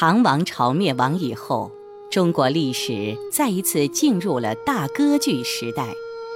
[0.00, 1.70] 唐王朝灭亡以后，
[2.10, 5.88] 中国历史再一次进入了大割据时代，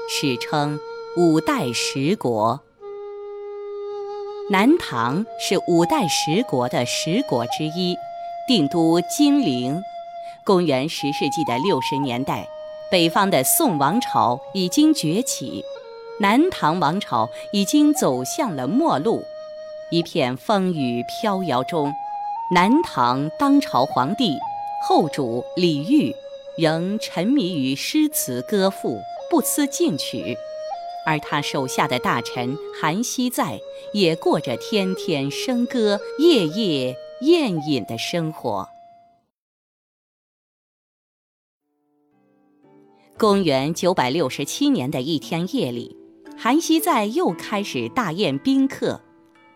[0.06, 0.78] 史称
[1.16, 2.60] 五代十国。
[4.50, 7.96] 南唐是五代十国的十国之一，
[8.46, 9.80] 定都金陵。
[10.44, 12.46] 公元十世纪的六十年代，
[12.90, 15.64] 北方的宋王朝已经崛起，
[16.20, 19.24] 南唐王朝已经走向了末路。
[19.90, 21.90] 一片风雨飘摇中。
[22.50, 24.36] 南唐当朝皇帝
[24.86, 26.14] 后主李煜
[26.58, 30.36] 仍沉迷于诗词歌赋，不思进取，
[31.06, 33.58] 而他手下的大臣韩熙载
[33.94, 38.68] 也过着天天笙歌、夜夜宴饮的生活。
[43.16, 45.96] 公元九百六十七年的一天夜里，
[46.36, 49.00] 韩熙载又开始大宴宾客。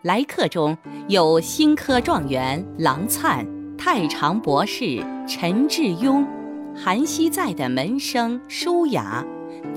[0.01, 0.77] 来客中
[1.09, 3.45] 有新科状元郎粲、
[3.77, 6.25] 太常博士陈致庸、
[6.73, 9.25] 韩熙载的门生舒雅、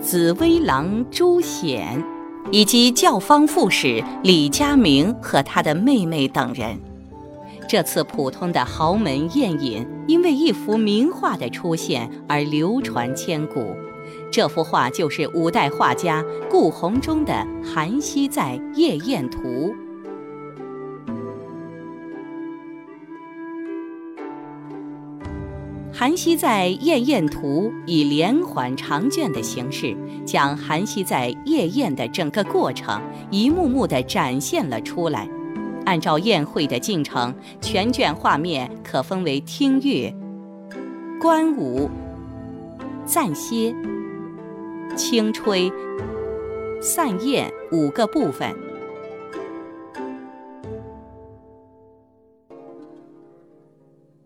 [0.00, 2.00] 紫微郎朱显，
[2.53, 6.78] 以及教坊副使李佳明和他的妹妹等人。
[7.69, 13.75] 这次普通的豪门宴饮，因为一幅名画的出现而流传千古。
[14.31, 17.33] 这幅画就是五代画家顾闳中的
[17.75, 19.39] 《韩熙载夜宴图》。
[25.95, 35.29] 《韩熙载夜宴图》以连环长卷的形式，将韩熙载夜宴的整个过程一幕幕地展现了出来。
[35.84, 40.12] 按照宴会的进程，全卷画面可分为听乐、
[41.21, 41.91] 观舞、
[43.05, 43.75] 暂歇、
[44.97, 45.71] 轻吹、
[46.81, 48.51] 散宴五个部分。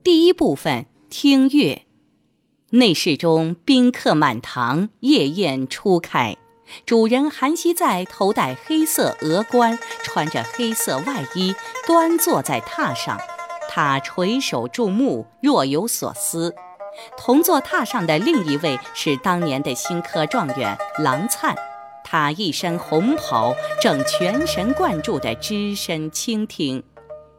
[0.05, 0.87] 第一部分。
[1.09, 1.87] 听乐，
[2.71, 6.37] 内室中宾客满堂，夜宴初开。
[6.85, 11.55] 主人韩熙载头戴黑色额冠，穿着黑色外衣，
[11.87, 13.19] 端坐在榻上。
[13.69, 16.55] 他垂首注目，若有所思。
[17.17, 21.55] 同坐榻上的另一位是当年的新科状元郎粲，
[22.03, 26.83] 他一身红袍，正全神贯注地只身倾听。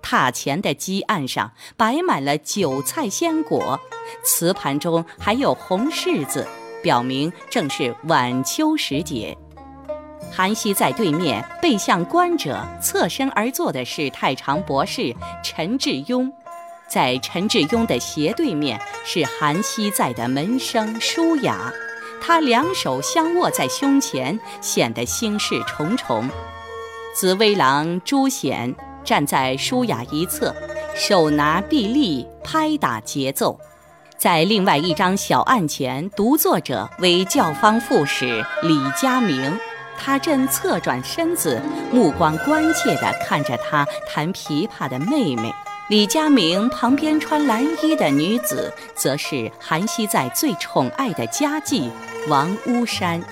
[0.08, 3.78] 榻前的鸡案上摆满了酒菜鲜果，
[4.24, 6.48] 瓷盘中还有红柿子，
[6.82, 9.38] 表明正是晚秋时节。
[10.32, 15.14] 韩熙在对面背向观者，侧身而坐的是太常博士
[15.44, 16.32] 陈致庸，
[16.88, 21.74] 在陈致庸的斜对面是韩熙在的门生舒雅，
[22.22, 26.30] 他两手相握在胸前，显得心事重重。
[27.14, 28.74] 紫微郎朱显。
[29.08, 30.54] 站在舒雅一侧，
[30.94, 33.58] 手拿臂力拍打节奏。
[34.18, 39.58] 在另外一张小案前，独坐者为教坊副使李佳明，
[39.98, 45.54] 他正侧转身子，目光关切地看着他弹琵琶的妹妹。
[45.88, 51.90] 李佳明旁边穿蓝衣的女子，则是韩熙载最宠爱的佳妓
[52.28, 53.24] 王屋山。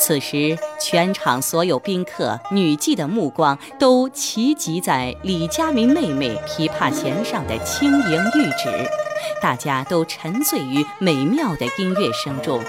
[0.00, 8.88] 此时，全场所有宾客、女妓的目光都齐集在李佳明妹妹琵琶弦上的轻盈玉指，
[9.42, 12.64] 大家都沉醉于美妙的音乐声中，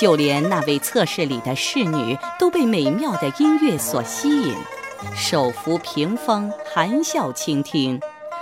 [0.00, 4.54] 就连那位侧室里的侍女都被美妙的音乐所吸引，
[5.14, 8.00] 手扶屏风，含笑倾听。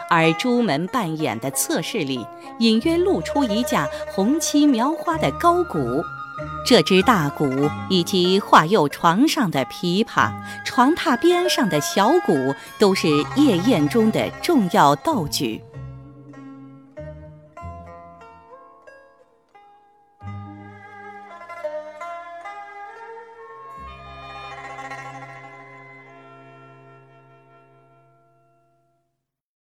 [0.08, 2.24] 而朱门扮演的侧室里，
[2.60, 5.80] 隐约露出一架红漆描花的高鼓。
[6.64, 10.32] 这只大鼓以及画右床上的琵琶、
[10.64, 15.60] 床榻边上的小鼓，都是夜宴中的重要道具。